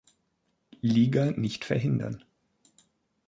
[0.81, 2.25] Liga nicht verhindern.